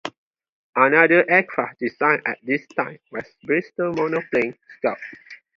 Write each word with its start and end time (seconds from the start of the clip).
Another 0.75 1.29
aircraft 1.29 1.77
designed 1.77 2.23
at 2.25 2.39
this 2.41 2.65
time 2.75 2.97
was 3.11 3.25
the 3.39 3.45
Bristol 3.45 3.93
Monoplane 3.93 4.57
Scout. 4.79 4.97